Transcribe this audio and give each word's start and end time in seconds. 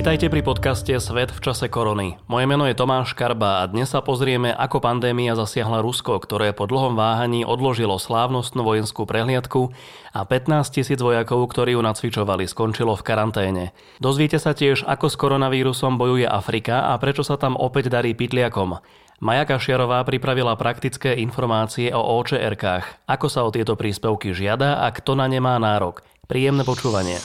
Vítajte 0.00 0.32
pri 0.32 0.40
podcaste 0.40 0.96
Svet 0.96 1.28
v 1.28 1.44
čase 1.44 1.68
korony. 1.68 2.16
Moje 2.24 2.48
meno 2.48 2.64
je 2.64 2.72
Tomáš 2.72 3.12
Karba 3.12 3.60
a 3.60 3.68
dnes 3.68 3.92
sa 3.92 4.00
pozrieme, 4.00 4.48
ako 4.48 4.80
pandémia 4.80 5.36
zasiahla 5.36 5.84
Rusko, 5.84 6.16
ktoré 6.24 6.56
po 6.56 6.64
dlhom 6.64 6.96
váhaní 6.96 7.44
odložilo 7.44 8.00
slávnostnú 8.00 8.64
vojenskú 8.64 9.04
prehliadku 9.04 9.76
a 10.16 10.24
15 10.24 10.72
tisíc 10.72 10.96
vojakov, 11.02 11.44
ktorí 11.52 11.76
ju 11.76 11.84
nacvičovali, 11.84 12.48
skončilo 12.48 12.96
v 12.96 13.04
karanténe. 13.04 13.64
Dozviete 14.00 14.40
sa 14.40 14.56
tiež, 14.56 14.88
ako 14.88 15.12
s 15.12 15.20
koronavírusom 15.20 16.00
bojuje 16.00 16.24
Afrika 16.24 16.88
a 16.88 16.96
prečo 16.96 17.20
sa 17.20 17.36
tam 17.36 17.52
opäť 17.60 17.92
darí 17.92 18.16
pytliakom. 18.16 18.80
Maja 19.20 19.44
Kašiarová 19.44 20.00
pripravila 20.08 20.56
praktické 20.56 21.12
informácie 21.20 21.92
o 21.92 22.00
OČR-kách, 22.00 23.04
ako 23.04 23.26
sa 23.28 23.44
o 23.44 23.52
tieto 23.52 23.76
príspevky 23.76 24.32
žiada 24.32 24.80
a 24.80 24.88
kto 24.88 25.12
na 25.12 25.28
ne 25.28 25.36
má 25.44 25.60
nárok. 25.60 26.00
Príjemné 26.24 26.64
počúvanie. 26.64 27.20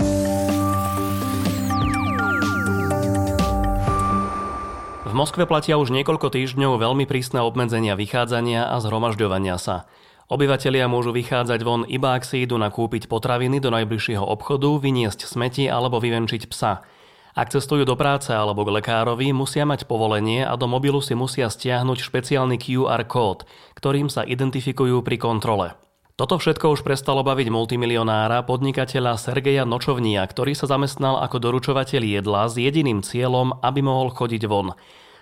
V 5.08 5.14
Moskve 5.16 5.48
platia 5.48 5.80
už 5.80 5.96
niekoľko 5.96 6.36
týždňov 6.36 6.84
veľmi 6.84 7.08
prísne 7.08 7.40
obmedzenia 7.40 7.96
vychádzania 7.96 8.68
a 8.68 8.76
zhromažďovania 8.84 9.56
sa. 9.56 9.88
Obyvatelia 10.28 10.92
môžu 10.92 11.16
vychádzať 11.16 11.64
von 11.64 11.88
iba 11.88 12.12
ak 12.12 12.28
si 12.28 12.44
idú 12.44 12.60
nakúpiť 12.60 13.08
potraviny 13.08 13.64
do 13.64 13.72
najbližšieho 13.72 14.26
obchodu, 14.36 14.68
vyniesť 14.84 15.32
smeti 15.32 15.72
alebo 15.72 16.04
vyvenčiť 16.04 16.44
psa. 16.52 16.84
Ak 17.36 17.52
cestujú 17.52 17.84
do 17.84 18.00
práce 18.00 18.32
alebo 18.32 18.64
k 18.64 18.80
lekárovi, 18.80 19.36
musia 19.36 19.68
mať 19.68 19.92
povolenie 19.92 20.48
a 20.48 20.56
do 20.56 20.72
mobilu 20.72 21.04
si 21.04 21.20
musia 21.20 21.52
stiahnuť 21.52 22.00
špeciálny 22.00 22.56
QR 22.56 23.04
kód, 23.04 23.44
ktorým 23.76 24.08
sa 24.08 24.24
identifikujú 24.24 25.04
pri 25.04 25.20
kontrole. 25.20 25.76
Toto 26.16 26.40
všetko 26.40 26.80
už 26.80 26.88
prestalo 26.88 27.28
baviť 27.28 27.52
multimilionára, 27.52 28.48
podnikateľa 28.48 29.20
Sergeja 29.20 29.68
Nočovnia, 29.68 30.24
ktorý 30.24 30.56
sa 30.56 30.72
zamestnal 30.72 31.20
ako 31.28 31.44
doručovateľ 31.44 32.24
jedla 32.24 32.48
s 32.48 32.56
jediným 32.56 33.04
cieľom, 33.04 33.60
aby 33.60 33.84
mohol 33.84 34.16
chodiť 34.16 34.48
von. 34.48 34.72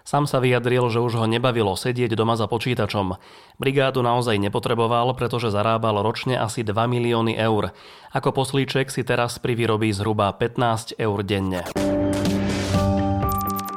Sám 0.06 0.30
sa 0.30 0.38
vyjadril, 0.38 0.86
že 0.94 1.02
už 1.02 1.17
ho 1.17 1.25
nebavilo 1.25 1.73
sedieť 1.73 2.14
doma 2.14 2.38
za 2.38 2.45
počítačom. 2.45 3.17
Brigádu 3.58 4.06
naozaj 4.06 4.38
nepotreboval, 4.38 5.17
pretože 5.17 5.50
zarábal 5.50 6.06
ročne 6.06 6.38
asi 6.38 6.61
2 6.61 6.78
milióny 6.78 7.41
eur. 7.41 7.73
Ako 8.14 8.30
poslíček 8.36 8.94
si 8.94 9.02
teraz 9.02 9.41
privyrobí 9.41 9.89
zhruba 9.89 10.30
15 10.30 11.02
eur 11.02 11.25
denne. 11.25 11.66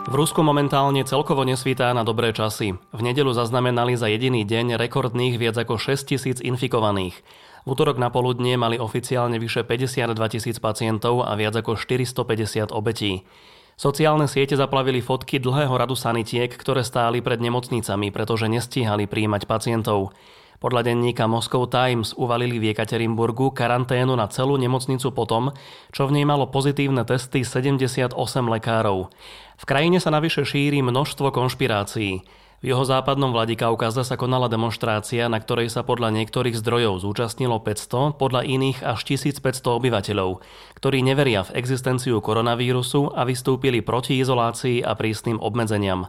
V 0.07 0.15
Rusku 0.15 0.39
momentálne 0.39 1.03
celkovo 1.03 1.43
nesvítá 1.43 1.91
na 1.91 2.07
dobré 2.07 2.31
časy. 2.31 2.79
V 2.79 3.01
nedelu 3.03 3.35
zaznamenali 3.35 3.99
za 3.99 4.07
jediný 4.07 4.47
deň 4.47 4.79
rekordných 4.79 5.35
viac 5.35 5.59
ako 5.59 5.83
6 5.83 6.15
tisíc 6.15 6.39
infikovaných. 6.39 7.27
V 7.67 7.75
útorok 7.75 7.99
na 7.99 8.07
poludnie 8.07 8.55
mali 8.55 8.79
oficiálne 8.79 9.43
vyše 9.43 9.67
52 9.67 10.15
tisíc 10.31 10.63
pacientov 10.63 11.27
a 11.27 11.35
viac 11.35 11.59
ako 11.59 11.75
450 11.75 12.71
obetí. 12.71 13.27
Sociálne 13.75 14.31
siete 14.31 14.55
zaplavili 14.55 15.03
fotky 15.03 15.43
dlhého 15.43 15.75
radu 15.75 15.99
sanitiek, 15.99 16.55
ktoré 16.55 16.87
stáli 16.87 17.19
pred 17.19 17.43
nemocnicami, 17.43 18.15
pretože 18.15 18.47
nestíhali 18.47 19.11
príjmať 19.11 19.51
pacientov. 19.51 20.15
Podľa 20.57 20.89
denníka 20.89 21.29
Moscow 21.29 21.69
Times 21.69 22.17
uvalili 22.17 22.57
v 22.57 22.73
Jekaterinburgu 22.73 23.53
karanténu 23.53 24.17
na 24.17 24.25
celú 24.33 24.57
nemocnicu 24.57 25.13
potom, 25.13 25.53
čo 25.93 26.09
v 26.09 26.17
nej 26.17 26.25
malo 26.25 26.49
pozitívne 26.49 27.05
testy 27.05 27.45
78 27.45 28.17
lekárov. 28.25 29.13
V 29.57 29.65
krajine 29.65 29.97
sa 30.01 30.13
navyše 30.13 30.45
šíri 30.45 30.85
množstvo 30.85 31.33
konšpirácií. 31.33 32.21
V 32.65 32.65
jeho 32.65 32.85
západnom 32.89 33.37
Vladikaukaze 33.37 34.01
sa 34.01 34.17
konala 34.17 34.49
demonstrácia, 34.49 35.29
na 35.29 35.37
ktorej 35.37 35.69
sa 35.69 35.85
podľa 35.85 36.09
niektorých 36.17 36.57
zdrojov 36.57 37.05
zúčastnilo 37.05 37.61
500, 37.61 38.17
podľa 38.17 38.49
iných 38.49 38.81
až 38.81 39.01
1500 39.05 39.61
obyvateľov, 39.77 40.41
ktorí 40.81 41.05
neveria 41.05 41.45
v 41.45 41.61
existenciu 41.61 42.17
koronavírusu 42.25 43.13
a 43.13 43.29
vystúpili 43.29 43.85
proti 43.85 44.17
izolácii 44.25 44.81
a 44.81 44.97
prísnym 44.97 45.37
obmedzeniam. 45.37 46.09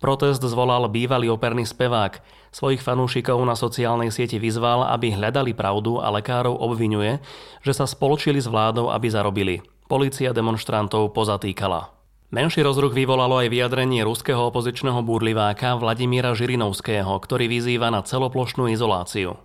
Protest 0.00 0.42
zvolal 0.42 0.88
bývalý 0.90 1.30
operný 1.30 1.68
spevák. 1.68 2.18
Svojich 2.50 2.82
fanúšikov 2.82 3.38
na 3.46 3.54
sociálnej 3.54 4.10
sieti 4.10 4.40
vyzval, 4.40 4.88
aby 4.90 5.14
hľadali 5.14 5.54
pravdu 5.54 6.02
a 6.02 6.10
lekárov 6.10 6.58
obvinuje, 6.58 7.22
že 7.62 7.72
sa 7.76 7.86
spoločili 7.86 8.42
s 8.42 8.50
vládou, 8.50 8.90
aby 8.90 9.06
zarobili. 9.06 9.54
Polícia 9.86 10.34
demonstrantov 10.34 11.14
pozatýkala. 11.14 12.01
Menší 12.32 12.64
rozruch 12.64 12.96
vyvolalo 12.96 13.44
aj 13.44 13.52
vyjadrenie 13.52 14.08
ruského 14.08 14.48
opozičného 14.48 15.04
búrliváka 15.04 15.76
Vladimíra 15.76 16.32
Žirinovského, 16.32 17.12
ktorý 17.20 17.44
vyzýva 17.44 17.92
na 17.92 18.00
celoplošnú 18.00 18.72
izoláciu. 18.72 19.36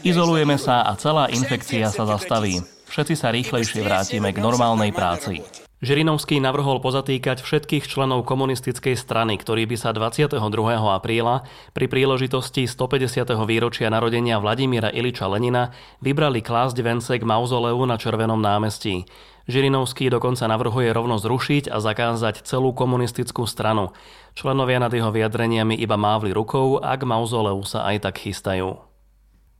Izolujeme 0.00 0.56
sa 0.56 0.80
a 0.80 0.96
celá 0.96 1.28
infekcia 1.28 1.92
sa 1.92 2.08
zastaví. 2.08 2.56
Všetci 2.88 3.14
sa 3.20 3.28
rýchlejšie 3.28 3.84
vrátime 3.84 4.32
k 4.32 4.40
normálnej 4.40 4.96
práci. 4.96 5.44
Žirinovský 5.84 6.40
navrhol 6.40 6.80
pozatýkať 6.80 7.44
všetkých 7.44 7.84
členov 7.84 8.24
komunistickej 8.24 8.96
strany, 8.96 9.36
ktorí 9.36 9.68
by 9.68 9.76
sa 9.76 9.92
22. 9.92 10.40
apríla 10.76 11.44
pri 11.76 11.84
príležitosti 11.84 12.64
150. 12.64 13.28
výročia 13.44 13.92
narodenia 13.92 14.40
Vladimíra 14.40 14.88
Iliča 14.88 15.28
Lenina 15.28 15.72
vybrali 16.00 16.40
klásť 16.40 16.80
vence 16.80 17.12
k 17.12 17.24
mauzoleu 17.24 17.80
na 17.84 18.00
Červenom 18.00 18.40
námestí. 18.40 19.04
Žirinovský 19.50 20.08
dokonca 20.08 20.46
navrhuje 20.46 20.94
rovno 20.94 21.18
zrušiť 21.18 21.68
a 21.68 21.82
zakázať 21.82 22.46
celú 22.46 22.70
komunistickú 22.70 23.44
stranu. 23.44 23.90
Členovia 24.38 24.78
nad 24.78 24.94
jeho 24.94 25.10
vyjadreniami 25.10 25.74
iba 25.74 25.98
mávli 25.98 26.30
rukou 26.30 26.78
a 26.78 26.94
k 26.94 27.02
mauzoleu 27.02 27.58
sa 27.66 27.84
aj 27.90 28.06
tak 28.06 28.22
chystajú. 28.22 28.90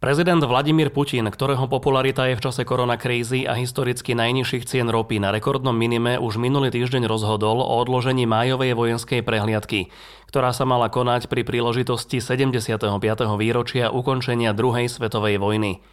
Prezident 0.00 0.40
Vladimír 0.40 0.88
Putin, 0.88 1.28
ktorého 1.28 1.68
popularita 1.68 2.24
je 2.32 2.40
v 2.40 2.44
čase 2.48 2.64
koronakrízy 2.64 3.44
a 3.44 3.52
historicky 3.52 4.16
najnižších 4.16 4.64
cien 4.64 4.88
ropy 4.88 5.20
na 5.20 5.28
rekordnom 5.28 5.76
minime 5.76 6.16
už 6.16 6.40
minulý 6.40 6.72
týždeň 6.72 7.04
rozhodol 7.04 7.60
o 7.60 7.76
odložení 7.84 8.24
májovej 8.24 8.72
vojenskej 8.72 9.20
prehliadky, 9.20 9.92
ktorá 10.32 10.56
sa 10.56 10.64
mala 10.64 10.88
konať 10.88 11.28
pri 11.28 11.44
príležitosti 11.44 12.16
75. 12.24 12.80
výročia 13.36 13.92
ukončenia 13.92 14.56
druhej 14.56 14.88
svetovej 14.88 15.36
vojny. 15.36 15.84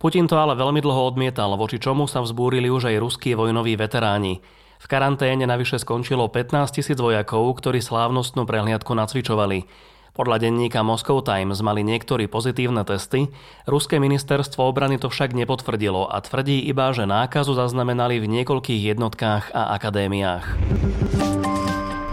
Putin 0.00 0.24
to 0.24 0.40
ale 0.40 0.56
veľmi 0.56 0.80
dlho 0.80 1.12
odmietal, 1.12 1.52
voči 1.60 1.76
čomu 1.76 2.08
sa 2.08 2.24
vzbúrili 2.24 2.72
už 2.72 2.88
aj 2.88 3.04
ruskí 3.04 3.36
vojnoví 3.36 3.76
veteráni. 3.76 4.40
V 4.80 4.86
karanténe 4.88 5.44
navyše 5.44 5.76
skončilo 5.76 6.24
15 6.32 6.72
tisíc 6.72 6.96
vojakov, 6.96 7.44
ktorí 7.60 7.84
slávnostnú 7.84 8.48
prehliadku 8.48 8.96
nacvičovali. 8.96 9.68
Podľa 10.16 10.36
denníka 10.40 10.80
Moscow 10.80 11.20
Times 11.20 11.60
mali 11.60 11.84
niektorí 11.84 12.32
pozitívne 12.32 12.80
testy, 12.88 13.28
ruské 13.68 14.00
ministerstvo 14.00 14.72
obrany 14.72 14.96
to 14.96 15.12
však 15.12 15.36
nepotvrdilo 15.36 16.08
a 16.08 16.16
tvrdí 16.24 16.64
iba, 16.64 16.96
že 16.96 17.04
nákazu 17.04 17.52
zaznamenali 17.52 18.24
v 18.24 18.40
niekoľkých 18.40 18.96
jednotkách 18.96 19.52
a 19.52 19.76
akadémiách. 19.76 20.44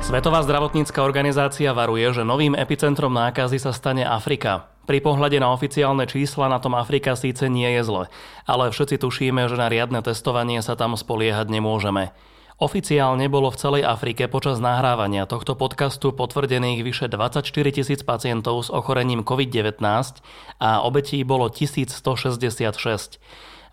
Svetová 0.04 0.44
zdravotnícka 0.44 1.00
organizácia 1.08 1.72
varuje, 1.72 2.12
že 2.12 2.28
novým 2.28 2.52
epicentrom 2.52 3.16
nákazy 3.16 3.64
sa 3.64 3.72
stane 3.72 4.04
Afrika. 4.04 4.76
Pri 4.88 5.04
pohľade 5.04 5.36
na 5.44 5.52
oficiálne 5.52 6.08
čísla 6.08 6.48
na 6.48 6.64
tom 6.64 6.72
Afrika 6.80 7.20
síce 7.20 7.52
nie 7.52 7.68
je 7.76 7.84
zle, 7.84 8.04
ale 8.48 8.72
všetci 8.72 9.04
tušíme, 9.04 9.44
že 9.52 9.60
na 9.60 9.68
riadne 9.68 10.00
testovanie 10.00 10.64
sa 10.64 10.80
tam 10.80 10.96
spoliehať 10.96 11.52
nemôžeme. 11.52 12.16
Oficiálne 12.58 13.28
bolo 13.28 13.52
v 13.52 13.60
celej 13.60 13.84
Afrike 13.84 14.32
počas 14.32 14.64
nahrávania 14.64 15.28
tohto 15.28 15.60
podcastu 15.60 16.16
potvrdených 16.16 16.88
vyše 16.88 17.12
24 17.12 17.44
tisíc 17.70 18.02
pacientov 18.02 18.64
s 18.64 18.72
ochorením 18.72 19.28
COVID-19 19.28 19.84
a 20.64 20.82
obetí 20.82 21.20
bolo 21.28 21.52
1166. 21.52 23.20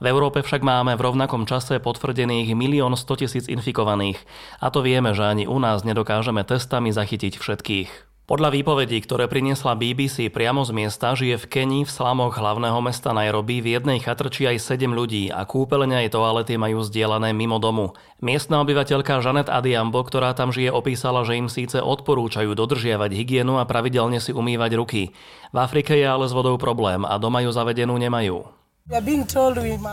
V 0.03 0.07
Európe 0.11 0.43
však 0.43 0.67
máme 0.67 0.99
v 0.99 1.05
rovnakom 1.07 1.47
čase 1.47 1.79
potvrdených 1.79 2.59
1 2.59 2.91
100 2.91 3.23
tisíc 3.23 3.45
infikovaných 3.47 4.19
a 4.59 4.69
to 4.75 4.83
vieme, 4.83 5.15
že 5.15 5.23
ani 5.23 5.47
u 5.47 5.63
nás 5.63 5.87
nedokážeme 5.87 6.43
testami 6.43 6.91
zachytiť 6.91 7.39
všetkých. 7.39 8.14
Podľa 8.25 8.57
výpovedí, 8.57 9.05
ktoré 9.05 9.29
priniesla 9.29 9.77
BBC 9.77 10.33
priamo 10.33 10.65
z 10.65 10.73
miesta, 10.73 11.13
žije 11.13 11.45
v 11.45 11.45
Keni 11.45 11.81
v 11.85 11.93
slamoch 11.93 12.41
hlavného 12.41 12.81
mesta 12.81 13.13
Nairobi 13.13 13.61
v 13.61 13.77
jednej 13.77 14.01
chatrči 14.01 14.49
aj 14.49 14.65
7 14.65 14.97
ľudí 14.97 15.29
a 15.29 15.45
kúpeľne 15.45 16.01
aj 16.01 16.17
toalety 16.17 16.57
majú 16.57 16.81
zdieľané 16.81 17.37
mimo 17.37 17.61
domu. 17.61 17.93
Miestna 18.25 18.65
obyvateľka 18.65 19.21
Janet 19.21 19.53
Adiambo, 19.53 20.01
ktorá 20.01 20.33
tam 20.33 20.57
žije, 20.57 20.73
opísala, 20.73 21.21
že 21.29 21.37
im 21.37 21.53
síce 21.53 21.85
odporúčajú 21.85 22.57
dodržiavať 22.57 23.13
hygienu 23.13 23.61
a 23.61 23.69
pravidelne 23.69 24.17
si 24.25 24.33
umývať 24.33 24.73
ruky. 24.73 25.13
V 25.53 25.57
Afrike 25.61 25.93
je 25.93 26.09
ale 26.09 26.25
s 26.25 26.33
vodou 26.33 26.57
problém 26.57 27.05
a 27.05 27.21
doma 27.21 27.45
ju 27.45 27.53
zavedenú 27.53 28.01
nemajú. 28.01 28.64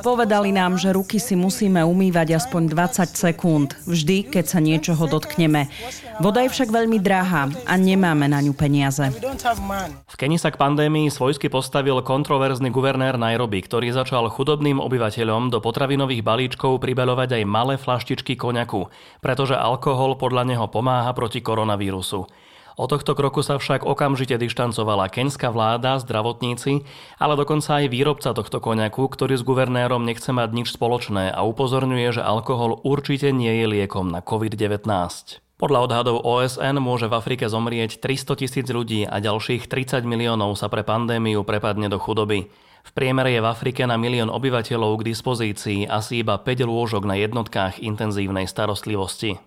Povedali 0.03 0.51
nám, 0.51 0.75
že 0.75 0.91
ruky 0.91 1.15
si 1.15 1.39
musíme 1.39 1.79
umývať 1.79 2.35
aspoň 2.35 2.75
20 2.75 3.15
sekúnd, 3.15 3.71
vždy, 3.87 4.27
keď 4.27 4.43
sa 4.51 4.59
niečoho 4.59 5.07
dotkneme. 5.07 5.71
Voda 6.19 6.43
je 6.43 6.51
však 6.51 6.67
veľmi 6.67 6.99
drahá 6.99 7.47
a 7.47 7.73
nemáme 7.79 8.27
na 8.27 8.43
ňu 8.43 8.51
peniaze. 8.51 9.07
V 10.11 10.15
Keni 10.19 10.35
sa 10.35 10.51
k 10.51 10.59
pandémii 10.59 11.07
svojsky 11.07 11.47
postavil 11.47 12.03
kontroverzný 12.03 12.67
guvernér 12.67 13.15
Nairobi, 13.15 13.63
ktorý 13.63 13.95
začal 13.95 14.27
chudobným 14.27 14.83
obyvateľom 14.83 15.55
do 15.55 15.63
potravinových 15.63 16.27
balíčkov 16.27 16.83
pribeľovať 16.83 17.39
aj 17.39 17.43
malé 17.47 17.79
flaštičky 17.79 18.35
koňaku, 18.35 18.91
pretože 19.23 19.55
alkohol 19.55 20.19
podľa 20.19 20.51
neho 20.51 20.67
pomáha 20.67 21.15
proti 21.15 21.39
koronavírusu. 21.39 22.27
O 22.79 22.87
tohto 22.87 23.11
kroku 23.17 23.43
sa 23.43 23.59
však 23.59 23.83
okamžite 23.83 24.39
dištancovala 24.39 25.11
keňská 25.11 25.51
vláda, 25.51 25.99
zdravotníci, 25.99 26.87
ale 27.19 27.33
dokonca 27.35 27.83
aj 27.83 27.91
výrobca 27.91 28.31
tohto 28.31 28.63
koniaku, 28.63 29.11
ktorý 29.11 29.35
s 29.35 29.43
guvernérom 29.43 30.07
nechce 30.07 30.31
mať 30.31 30.49
nič 30.55 30.67
spoločné 30.71 31.31
a 31.31 31.43
upozorňuje, 31.43 32.21
že 32.21 32.23
alkohol 32.23 32.79
určite 32.87 33.35
nie 33.35 33.51
je 33.59 33.65
liekom 33.67 34.07
na 34.07 34.23
COVID-19. 34.23 34.87
Podľa 35.61 35.79
odhadov 35.85 36.25
OSN 36.25 36.81
môže 36.81 37.05
v 37.05 37.21
Afrike 37.21 37.45
zomrieť 37.45 38.01
300 38.01 38.33
tisíc 38.33 38.65
ľudí 38.65 39.05
a 39.05 39.21
ďalších 39.21 39.69
30 39.69 40.09
miliónov 40.09 40.57
sa 40.57 40.73
pre 40.73 40.81
pandémiu 40.81 41.45
prepadne 41.45 41.85
do 41.85 42.01
chudoby. 42.01 42.49
V 42.81 42.91
priemere 42.97 43.29
je 43.29 43.45
v 43.45 43.49
Afrike 43.51 43.85
na 43.85 43.93
milión 43.93 44.33
obyvateľov 44.33 44.97
k 44.97 45.13
dispozícii 45.13 45.85
asi 45.85 46.25
iba 46.25 46.41
5 46.41 46.65
lôžok 46.65 47.05
na 47.05 47.13
jednotkách 47.13 47.77
intenzívnej 47.77 48.49
starostlivosti. 48.49 49.37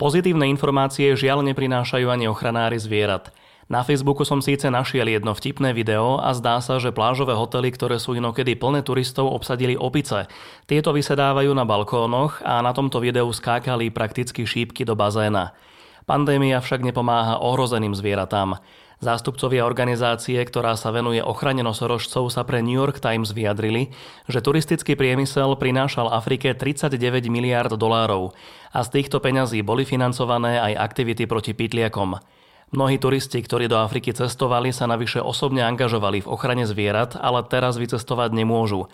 Pozitívne 0.00 0.48
informácie 0.48 1.12
žiaľ 1.14 1.44
neprinášajú 1.46 2.08
ani 2.08 2.26
ochranári 2.28 2.80
zvierat. 2.80 3.30
Na 3.70 3.80
Facebooku 3.80 4.26
som 4.26 4.44
síce 4.44 4.68
našiel 4.68 5.08
jedno 5.08 5.32
vtipné 5.32 5.72
video 5.72 6.20
a 6.20 6.36
zdá 6.36 6.60
sa, 6.60 6.76
že 6.76 6.92
plážové 6.92 7.32
hotely, 7.32 7.72
ktoré 7.72 7.96
sú 7.96 8.12
inokedy 8.12 8.52
plné 8.58 8.84
turistov, 8.84 9.32
obsadili 9.32 9.78
opice. 9.78 10.28
Tieto 10.68 10.92
vysedávajú 10.92 11.48
na 11.56 11.64
balkónoch 11.64 12.44
a 12.44 12.60
na 12.60 12.76
tomto 12.76 13.00
videu 13.00 13.30
skákali 13.32 13.88
prakticky 13.88 14.44
šípky 14.44 14.84
do 14.84 14.92
bazéna. 14.92 15.56
Pandémia 16.04 16.58
však 16.58 16.82
nepomáha 16.82 17.38
ohrozeným 17.40 17.94
zvieratám. 17.94 18.58
Zástupcovia 19.02 19.66
organizácie, 19.66 20.38
ktorá 20.38 20.78
sa 20.78 20.94
venuje 20.94 21.18
ochrane 21.18 21.66
nosorožcov, 21.66 22.30
sa 22.30 22.46
pre 22.46 22.62
New 22.62 22.78
York 22.78 23.02
Times 23.02 23.34
vyjadrili, 23.34 23.90
že 24.30 24.38
turistický 24.38 24.94
priemysel 24.94 25.58
prinášal 25.58 26.06
Afrike 26.06 26.54
39 26.54 27.26
miliárd 27.26 27.74
dolárov 27.74 28.30
a 28.70 28.78
z 28.86 28.88
týchto 28.94 29.18
peňazí 29.18 29.66
boli 29.66 29.82
financované 29.82 30.62
aj 30.62 30.78
aktivity 30.78 31.26
proti 31.26 31.50
pytliakom. 31.50 32.22
Mnohí 32.70 33.02
turisti, 33.02 33.42
ktorí 33.42 33.66
do 33.66 33.82
Afriky 33.82 34.14
cestovali, 34.14 34.70
sa 34.70 34.86
navyše 34.86 35.18
osobne 35.18 35.66
angažovali 35.66 36.22
v 36.22 36.30
ochrane 36.30 36.62
zvierat, 36.62 37.18
ale 37.18 37.42
teraz 37.42 37.82
vycestovať 37.82 38.30
nemôžu. 38.30 38.86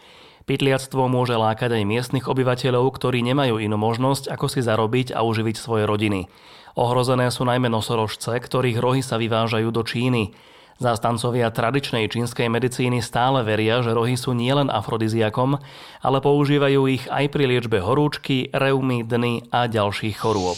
Pytliactvo 0.48 1.12
môže 1.12 1.36
lákať 1.36 1.76
aj 1.76 1.84
miestnych 1.84 2.24
obyvateľov, 2.24 2.88
ktorí 2.96 3.20
nemajú 3.20 3.60
inú 3.60 3.76
možnosť, 3.76 4.32
ako 4.32 4.48
si 4.48 4.64
zarobiť 4.64 5.12
a 5.12 5.20
uživiť 5.20 5.60
svoje 5.60 5.84
rodiny. 5.84 6.24
Ohrozené 6.72 7.28
sú 7.28 7.44
najmä 7.44 7.68
nosorožce, 7.68 8.32
ktorých 8.32 8.80
rohy 8.80 9.04
sa 9.04 9.20
vyvážajú 9.20 9.68
do 9.68 9.84
Číny. 9.84 10.32
Zástancovia 10.80 11.52
tradičnej 11.52 12.08
čínskej 12.08 12.48
medicíny 12.48 13.04
stále 13.04 13.44
veria, 13.44 13.84
že 13.84 13.92
rohy 13.92 14.16
sú 14.16 14.32
nielen 14.32 14.72
afrodiziakom, 14.72 15.60
ale 16.00 16.18
používajú 16.24 16.80
ich 16.88 17.04
aj 17.12 17.28
pri 17.28 17.44
liečbe 17.44 17.84
horúčky, 17.84 18.48
reumy, 18.48 19.04
dny 19.04 19.52
a 19.52 19.68
ďalších 19.68 20.16
chorôb. 20.16 20.56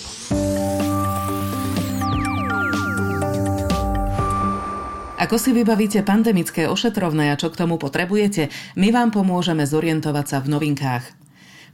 Ako 5.21 5.37
si 5.37 5.53
vybavíte 5.53 6.01
pandemické 6.01 6.65
ošetrovné 6.65 7.29
a 7.29 7.37
čo 7.37 7.53
k 7.53 7.61
tomu 7.61 7.77
potrebujete, 7.77 8.49
my 8.81 8.89
vám 8.89 9.13
pomôžeme 9.13 9.69
zorientovať 9.69 10.25
sa 10.25 10.39
v 10.41 10.49
novinkách. 10.57 11.05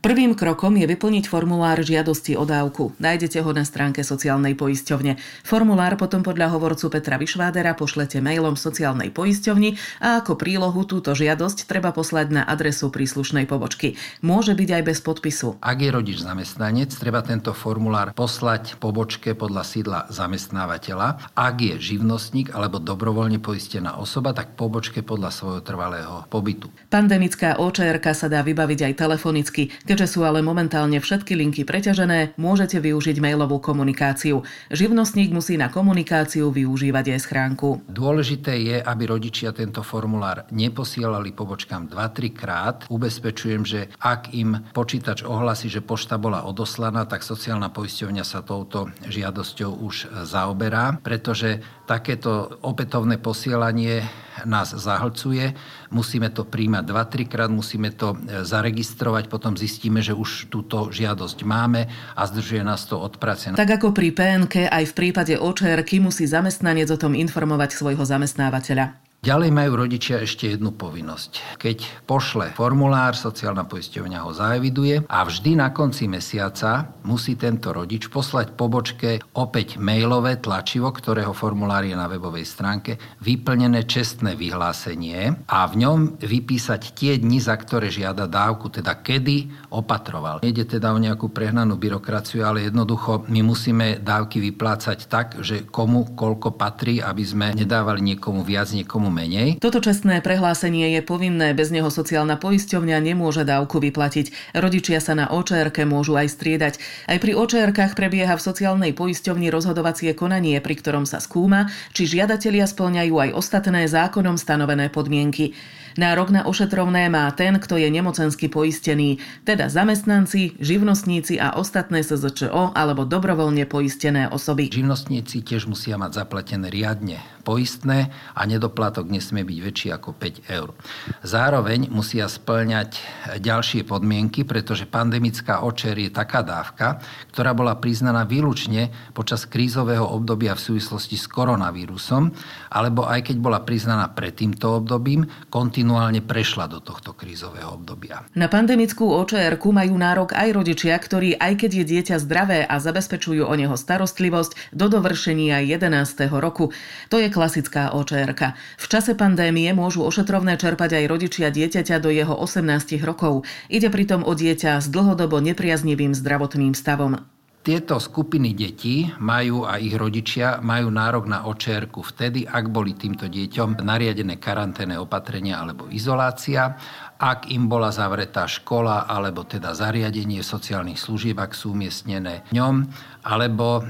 Prvým 0.05 0.37
krokom 0.37 0.77
je 0.77 0.85
vyplniť 0.85 1.25
formulár 1.27 1.81
žiadosti 1.81 2.37
o 2.37 2.45
dávku. 2.45 2.93
Nájdete 3.01 3.41
ho 3.41 3.51
na 3.57 3.65
stránke 3.65 4.05
sociálnej 4.05 4.53
poisťovne. 4.53 5.17
Formulár 5.43 5.97
potom 5.97 6.21
podľa 6.21 6.53
hovorcu 6.53 6.93
Petra 6.93 7.17
Vyšvádera 7.17 7.73
pošlete 7.73 8.21
mailom 8.21 8.61
sociálnej 8.61 9.09
poisťovni 9.09 9.81
a 10.05 10.21
ako 10.21 10.37
prílohu 10.37 10.85
túto 10.85 11.17
žiadosť 11.17 11.65
treba 11.65 11.97
poslať 11.97 12.27
na 12.29 12.43
adresu 12.45 12.93
príslušnej 12.93 13.49
pobočky. 13.49 13.97
Môže 14.21 14.53
byť 14.53 14.69
aj 14.77 14.83
bez 14.85 14.99
podpisu. 15.01 15.57
Ak 15.65 15.81
je 15.81 15.89
rodič 15.89 16.21
zamestnanec, 16.21 16.93
treba 16.93 17.25
tento 17.25 17.57
formulár 17.57 18.13
poslať 18.13 18.77
pobočke 18.77 19.33
podľa 19.33 19.63
sídla 19.65 19.99
zamestnávateľa. 20.13 21.35
Ak 21.35 21.57
je 21.59 21.75
živnostník 21.81 22.53
alebo 22.53 22.79
dobrovoľne 22.79 23.41
poistená 23.41 23.97
osoba, 23.97 24.37
tak 24.37 24.55
pobočke 24.55 25.01
podľa 25.01 25.33
svojho 25.33 25.61
trvalého 25.65 26.29
pobytu. 26.29 26.69
Pandemická 26.93 27.59
OČR 27.59 27.99
sa 28.13 28.29
dá 28.31 28.45
vybaviť 28.45 28.93
aj 28.93 28.95
telefonicky. 28.95 29.63
Keďže 29.87 30.19
sú 30.19 30.27
ale 30.27 30.43
momentálne 30.43 30.99
všetky 30.99 31.39
linky 31.39 31.63
preťažené, 31.63 32.35
môžete 32.35 32.83
využiť 32.83 33.23
mailovú 33.23 33.63
komunikáciu. 33.63 34.43
Živnostník 34.75 35.31
musí 35.31 35.55
na 35.55 35.71
komunikáciu 35.71 36.51
využívať 36.51 37.15
aj 37.15 37.21
schránku. 37.23 37.87
Dôležité 37.87 38.59
je, 38.59 38.77
aby 38.83 39.07
rodičia 39.07 39.55
tento 39.55 39.87
formulár 39.87 40.51
neposielali 40.51 41.31
pobočkám 41.31 41.87
2-3 41.87 42.35
krát. 42.35 42.77
Ubezpečujem, 42.91 43.63
že 43.63 43.87
ak 44.03 44.35
im 44.35 44.59
počítač 44.75 45.23
ohlasí, 45.23 45.71
že 45.71 45.87
pošta 45.87 46.19
bola 46.19 46.43
odoslaná, 46.43 47.07
tak 47.07 47.23
sociálna 47.23 47.71
poisťovňa 47.71 48.25
sa 48.27 48.43
touto 48.43 48.91
žiadosťou 49.07 49.71
už 49.87 50.27
zaoberá, 50.27 50.99
pretože 50.99 51.63
takéto 51.87 52.59
opätovné 52.67 53.17
posielanie 53.23 54.03
nás 54.45 54.75
zahlcuje. 54.75 55.57
Musíme 55.95 56.29
to 56.29 56.45
príjmať 56.45 56.85
2-3 56.85 57.31
krát, 57.31 57.49
musíme 57.49 57.95
to 57.95 58.19
zaregistrovať, 58.45 59.33
potom 59.33 59.57
zistíme, 59.57 60.05
že 60.05 60.13
už 60.13 60.53
túto 60.53 60.93
žiadosť 60.93 61.39
máme 61.47 61.89
a 62.13 62.23
zdržuje 62.27 62.61
nás 62.67 62.85
to 62.85 63.01
od 63.01 63.17
práce. 63.17 63.49
Tak 63.55 63.81
ako 63.81 63.95
pri 63.95 64.13
PNK, 64.13 64.69
aj 64.69 64.85
v 64.91 64.97
prípade 64.99 65.35
očr 65.39 65.81
musí 66.03 66.27
zamestnanec 66.29 66.91
o 66.93 67.01
tom 67.01 67.17
informovať 67.17 67.79
svojho 67.79 68.05
zamestnávateľa. 68.05 69.06
Ďalej 69.27 69.51
majú 69.51 69.73
rodičia 69.83 70.23
ešte 70.23 70.55
jednu 70.55 70.71
povinnosť. 70.79 71.59
Keď 71.59 72.07
pošle 72.07 72.55
formulár, 72.55 73.19
sociálna 73.19 73.67
poisťovňa 73.67 74.23
ho 74.23 74.31
zaeviduje 74.31 75.03
a 75.03 75.27
vždy 75.27 75.59
na 75.59 75.75
konci 75.75 76.07
mesiaca 76.07 76.95
musí 77.03 77.35
tento 77.35 77.75
rodič 77.75 78.07
poslať 78.07 78.55
pobočke 78.55 79.19
opäť 79.35 79.83
mailové 79.83 80.39
tlačivo, 80.39 80.95
ktorého 80.95 81.35
formulár 81.35 81.83
je 81.83 81.99
na 81.99 82.07
webovej 82.07 82.47
stránke, 82.47 83.03
vyplnené 83.19 83.83
čestné 83.91 84.39
vyhlásenie 84.39 85.43
a 85.51 85.67
v 85.67 85.75
ňom 85.75 86.23
vypísať 86.23 86.95
tie 86.95 87.19
dni, 87.19 87.43
za 87.43 87.59
ktoré 87.59 87.91
žiada 87.91 88.31
dávku, 88.31 88.71
teda 88.71 88.95
kedy 89.03 89.51
opatroval. 89.75 90.39
Nejde 90.47 90.79
teda 90.79 90.95
o 90.95 91.03
nejakú 91.03 91.35
prehnanú 91.35 91.75
byrokraciu, 91.75 92.47
ale 92.47 92.71
jednoducho 92.71 93.27
my 93.27 93.43
musíme 93.43 93.99
dávky 93.99 94.39
vyplácať 94.39 95.11
tak, 95.11 95.43
že 95.43 95.67
komu 95.67 96.15
koľko 96.15 96.55
patrí, 96.55 97.03
aby 97.03 97.27
sme 97.27 97.47
nedávali 97.59 98.15
niekomu 98.15 98.47
viac, 98.47 98.71
niekomu 98.71 99.16
menej. 99.17 99.57
Toto 99.57 99.81
čestné 99.81 100.21
prehlásenie 100.21 100.93
je 100.93 101.01
povinné, 101.01 101.57
bez 101.57 101.73
neho 101.73 101.89
sociálna 101.89 102.37
poisťovňa 102.37 103.01
nemôže 103.01 103.49
dávku 103.49 103.81
vyplatiť. 103.81 104.53
Rodičia 104.53 105.01
sa 105.01 105.17
na 105.17 105.33
očr 105.33 105.73
môžu 105.89 106.21
aj 106.21 106.37
striedať. 106.37 106.75
Aj 107.09 107.17
pri 107.17 107.33
očr 107.33 107.73
prebieha 107.73 108.37
v 108.37 108.45
sociálnej 108.45 108.93
poisťovni 108.93 109.49
rozhodovacie 109.49 110.13
konanie, 110.13 110.61
pri 110.61 110.77
ktorom 110.77 111.09
sa 111.09 111.25
skúma, 111.25 111.73
či 111.97 112.05
žiadatelia 112.05 112.69
splňajú 112.69 113.15
aj 113.17 113.31
ostatné 113.33 113.89
zákonom 113.89 114.37
stanovené 114.37 114.93
podmienky. 114.93 115.57
Nárok 115.97 116.29
na 116.29 116.45
ošetrovné 116.45 117.09
má 117.09 117.25
ten, 117.33 117.57
kto 117.57 117.81
je 117.81 117.89
nemocensky 117.89 118.53
poistený, 118.53 119.17
teda 119.49 119.73
zamestnanci, 119.73 120.61
živnostníci 120.61 121.41
a 121.41 121.57
ostatné 121.57 122.05
SZČO 122.05 122.77
alebo 122.77 123.09
dobrovoľne 123.09 123.65
poistené 123.65 124.29
osoby. 124.29 124.69
Živnostníci 124.69 125.41
tiež 125.41 125.65
musia 125.65 125.97
mať 125.97 126.21
zaplatené 126.21 126.69
riadne 126.69 127.36
poistné 127.47 128.11
a 128.35 128.43
nedoplatok 128.43 129.07
nesmie 129.07 129.47
byť 129.47 129.59
väčší 129.63 129.89
ako 129.95 130.19
5 130.19 130.51
eur. 130.51 130.75
Zároveň 131.23 131.87
musia 131.87 132.27
splňať 132.27 132.99
ďalšie 133.39 133.87
podmienky, 133.87 134.43
pretože 134.43 134.91
pandemická 134.91 135.63
očer 135.63 135.95
je 135.95 136.11
taká 136.11 136.43
dávka, 136.43 136.99
ktorá 137.31 137.55
bola 137.55 137.79
priznaná 137.79 138.27
výlučne 138.27 138.91
počas 139.15 139.47
krízového 139.47 140.03
obdobia 140.03 140.59
v 140.59 140.75
súvislosti 140.75 141.15
s 141.15 141.31
koronavírusom, 141.31 142.35
alebo 142.75 143.07
aj 143.07 143.31
keď 143.31 143.37
bola 143.39 143.63
priznaná 143.63 144.11
pred 144.11 144.35
týmto 144.35 144.83
obdobím, 144.83 145.31
kontinuálne 145.47 146.27
prešla 146.27 146.67
do 146.67 146.83
tohto 146.83 147.15
krízového 147.15 147.79
obdobia. 147.79 148.27
Na 148.35 148.51
pandemickú 148.51 149.07
očr 149.07 149.55
majú 149.77 149.95
nárok 150.01 150.33
aj 150.33 150.49
rodičia, 150.57 150.97
ktorí 150.97 151.37
aj 151.37 151.53
keď 151.61 151.71
je 151.77 151.85
dieťa 151.85 152.17
zdravé 152.17 152.65
a 152.65 152.81
zabezpečujú 152.81 153.45
o 153.45 153.55
neho 153.55 153.77
starostlivosť 153.77 154.73
do 154.73 154.89
dovršenia 154.89 155.61
11. 155.61 156.33
roku. 156.33 156.73
To 157.13 157.21
je 157.21 157.29
klasická 157.37 157.93
očr 157.93 158.33
V 158.81 158.87
čase 158.89 159.13
pandémie 159.13 159.69
môžu 159.77 160.01
ošetrovné 160.09 160.57
čerpať 160.57 160.97
aj 160.97 161.05
rodičia 161.05 161.53
dieťaťa 161.53 162.01
do 162.01 162.09
jeho 162.09 162.33
18 162.33 162.97
rokov. 163.05 163.45
Ide 163.69 163.93
pritom 163.93 164.25
o 164.25 164.33
dieťa 164.33 164.81
s 164.81 164.89
dlhodobo 164.89 165.45
nepriaznivým 165.45 166.17
zdravotným 166.17 166.73
stavom. 166.73 167.36
Tieto 167.67 167.99
skupiny 167.99 168.55
detí 168.55 169.11
majú 169.19 169.67
a 169.67 169.83
ich 169.83 169.91
rodičia 169.99 170.63
majú 170.63 170.87
nárok 170.87 171.27
na 171.27 171.51
očerku 171.51 171.99
vtedy, 171.99 172.47
ak 172.47 172.71
boli 172.71 172.95
týmto 172.95 173.27
deťom 173.27 173.83
nariadené 173.83 174.39
karanténne 174.39 174.95
opatrenia 175.03 175.59
alebo 175.59 175.91
izolácia, 175.91 176.79
ak 177.19 177.51
im 177.51 177.67
bola 177.67 177.91
zavretá 177.91 178.47
škola 178.47 179.11
alebo 179.11 179.43
teda 179.43 179.75
zariadenie 179.75 180.47
sociálnych 180.47 180.95
služieb, 180.95 181.43
ak 181.43 181.59
sú 181.59 181.75
umiestnené 181.75 182.47
ňom, 182.55 182.87
alebo 183.27 183.83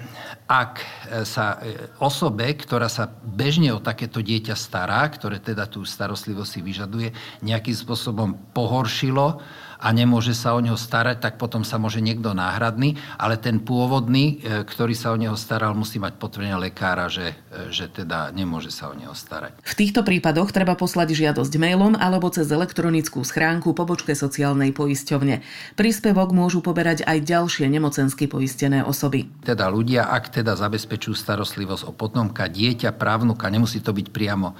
ak 0.48 0.80
sa 1.28 1.60
e, 1.60 1.92
osobe, 2.00 2.48
ktorá 2.56 2.88
sa 2.88 3.12
bežne 3.12 3.76
o 3.76 3.84
takéto 3.84 4.24
dieťa 4.24 4.56
stará, 4.56 5.04
ktoré 5.04 5.36
teda 5.36 5.68
tú 5.68 5.84
starostlivosť 5.84 6.48
si 6.48 6.60
vyžaduje, 6.64 7.08
nejakým 7.44 7.76
spôsobom 7.76 8.56
pohoršilo 8.56 9.36
a 9.80 9.88
nemôže 9.92 10.32
sa 10.32 10.56
o 10.56 10.60
neho 10.60 10.76
starať, 10.76 11.20
tak 11.20 11.34
potom 11.36 11.62
sa 11.62 11.76
môže 11.76 12.00
niekto 12.00 12.32
náhradný, 12.32 12.96
ale 13.16 13.36
ten 13.40 13.60
pôvodný, 13.60 14.40
e, 14.40 14.64
ktorý 14.64 14.94
sa 14.96 15.12
o 15.12 15.20
neho 15.20 15.36
staral, 15.36 15.76
musí 15.76 16.00
mať 16.00 16.16
potvrdenie 16.20 16.56
lekára, 16.70 17.08
že, 17.08 17.36
e, 17.52 17.72
že 17.72 17.88
teda 17.88 18.32
nemôže 18.32 18.72
sa 18.72 18.92
o 18.92 18.94
neho 18.94 19.12
starať. 19.12 19.56
V 19.62 19.74
týchto 19.74 20.04
prípadoch 20.04 20.52
treba 20.52 20.76
poslať 20.76 21.16
žiadosť 21.16 21.52
mailom 21.60 21.94
alebo 21.96 22.28
cez 22.32 22.48
elektronickú 22.48 23.24
schránku 23.24 23.72
pobočke 23.72 24.12
sociálnej 24.12 24.72
poisťovne. 24.72 25.40
Príspevok 25.76 26.32
môžu 26.32 26.60
poberať 26.60 27.04
aj 27.04 27.24
ďalšie 27.24 27.66
nemocensky 27.68 28.28
poistené 28.28 28.84
osoby. 28.84 29.28
Teda 29.42 29.68
ľudia, 29.72 30.08
ak 30.08 30.30
teda 30.30 30.54
zabezpečujú 30.58 31.14
starostlivosť 31.16 31.88
o 31.88 31.92
potomka, 31.92 32.46
dieťa, 32.46 32.94
právnuka, 32.96 33.48
nemusí 33.48 33.80
to 33.80 33.94
byť 33.96 34.08
priamo 34.12 34.52
e, 34.52 34.54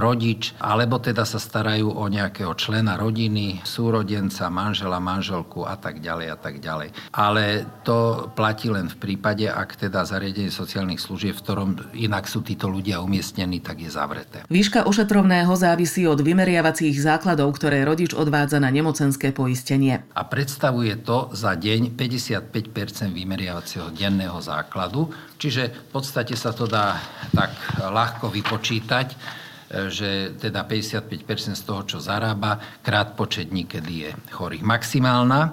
rodič, 0.00 0.56
alebo 0.58 0.98
teda 0.98 1.22
sa 1.26 1.38
starajú 1.42 1.90
o 1.92 2.04
nejakého 2.08 2.52
člena 2.56 2.98
rodiny, 2.98 3.62
súrodenca, 3.62 4.41
manžela, 4.48 5.02
manželku 5.02 5.66
a 5.66 5.76
tak 5.76 6.00
ďalej 6.00 6.26
a 6.32 6.36
tak 6.38 6.58
ďalej. 6.62 6.94
Ale 7.12 7.66
to 7.84 8.30
platí 8.32 8.70
len 8.72 8.88
v 8.88 8.96
prípade, 8.96 9.46
ak 9.50 9.76
teda 9.76 10.06
zariadenie 10.06 10.48
sociálnych 10.48 11.02
služieb, 11.02 11.36
v 11.36 11.42
ktorom 11.44 11.70
inak 11.94 12.30
sú 12.30 12.40
títo 12.40 12.70
ľudia 12.70 13.02
umiestnení, 13.04 13.60
tak 13.60 13.82
je 13.82 13.90
zavreté. 13.90 14.46
Výška 14.48 14.86
ošetrovného 14.88 15.52
závisí 15.58 16.06
od 16.08 16.22
vymeriavacích 16.22 16.94
základov, 16.96 17.54
ktoré 17.58 17.82
rodič 17.82 18.16
odvádza 18.16 18.62
na 18.62 18.70
nemocenské 18.72 19.34
poistenie. 19.34 20.06
A 20.14 20.22
predstavuje 20.24 20.94
to 21.02 21.28
za 21.34 21.58
deň 21.58 21.94
55% 21.98 23.10
vymeriavacieho 23.10 23.90
denného 23.90 24.38
základu, 24.40 25.10
čiže 25.36 25.68
v 25.68 25.88
podstate 25.90 26.38
sa 26.38 26.54
to 26.54 26.70
dá 26.70 27.02
tak 27.34 27.52
ľahko 27.82 28.30
vypočítať, 28.30 29.41
že 29.88 30.36
teda 30.36 30.64
55% 30.68 31.56
z 31.56 31.62
toho, 31.64 31.82
čo 31.88 31.98
zarába, 32.00 32.60
krát 32.82 33.16
počet 33.16 33.48
dní, 33.48 33.64
kedy 33.64 33.92
je 33.92 34.10
chorý. 34.30 34.60
Maximálna 34.60 35.40
e, 35.48 35.50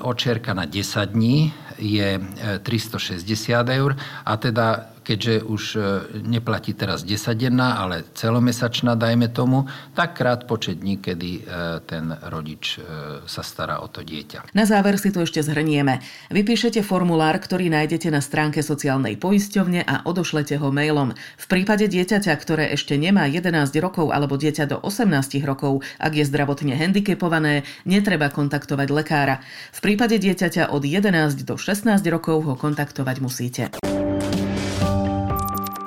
očerka 0.00 0.56
na 0.56 0.64
10 0.64 1.12
dní 1.12 1.52
je 1.78 2.20
360 2.62 3.68
e, 3.68 3.76
eur 3.76 3.96
a 4.24 4.32
teda 4.36 4.97
keďže 5.08 5.34
už 5.48 5.62
e, 5.72 5.80
neplatí 6.28 6.76
teraz 6.76 7.00
10 7.00 7.32
denná, 7.32 7.80
ale 7.80 8.04
celomesačná, 8.12 8.92
dajme 8.92 9.32
tomu, 9.32 9.64
tak 9.96 10.20
krát 10.20 10.44
počet 10.44 10.84
dní, 10.84 11.00
kedy 11.00 11.30
e, 11.32 11.42
ten 11.88 12.12
rodič 12.28 12.76
e, 12.76 12.84
sa 13.24 13.40
stará 13.40 13.80
o 13.80 13.88
to 13.88 14.04
dieťa. 14.04 14.52
Na 14.52 14.68
záver 14.68 15.00
si 15.00 15.08
to 15.08 15.24
ešte 15.24 15.40
zhrnieme. 15.40 16.04
Vypíšete 16.28 16.84
formulár, 16.84 17.40
ktorý 17.40 17.72
nájdete 17.72 18.12
na 18.12 18.20
stránke 18.20 18.60
sociálnej 18.60 19.16
poisťovne 19.16 19.88
a 19.88 20.04
odošlete 20.04 20.60
ho 20.60 20.68
mailom. 20.68 21.16
V 21.16 21.46
prípade 21.48 21.88
dieťaťa, 21.88 22.36
ktoré 22.36 22.68
ešte 22.76 23.00
nemá 23.00 23.24
11 23.24 23.72
rokov 23.80 24.12
alebo 24.12 24.36
dieťa 24.36 24.68
do 24.68 24.76
18 24.84 25.08
rokov, 25.48 25.80
ak 25.96 26.12
je 26.20 26.24
zdravotne 26.28 26.76
handicapované, 26.76 27.64
netreba 27.88 28.28
kontaktovať 28.28 28.88
lekára. 28.92 29.40
V 29.72 29.80
prípade 29.80 30.20
dieťaťa 30.20 30.68
od 30.68 30.84
11 30.84 31.48
do 31.48 31.56
16 31.56 31.96
rokov 32.12 32.44
ho 32.44 32.54
kontaktovať 32.60 33.16
musíte. 33.24 33.64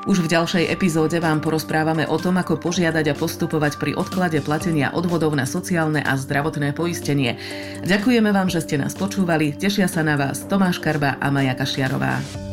Už 0.10 0.26
v 0.26 0.34
ďalšej 0.34 0.66
epizóde 0.74 1.22
vám 1.22 1.46
porozprávame 1.46 2.10
o 2.10 2.18
tom, 2.18 2.42
ako 2.42 2.58
požiadať 2.58 3.14
a 3.14 3.18
postupovať 3.18 3.78
pri 3.78 3.94
odklade 3.94 4.42
platenia 4.42 4.90
odvodov 4.90 5.38
na 5.38 5.46
sociálne 5.46 6.02
a 6.02 6.18
zdravotné 6.18 6.74
poistenie. 6.74 7.38
Ďakujeme 7.86 8.34
vám, 8.34 8.50
že 8.50 8.66
ste 8.66 8.82
nás 8.82 8.98
počúvali, 8.98 9.54
tešia 9.54 9.86
sa 9.86 10.02
na 10.02 10.18
vás 10.18 10.42
Tomáš 10.50 10.82
Karba 10.82 11.22
a 11.22 11.30
Maja 11.30 11.54
Kašiarová. 11.54 12.51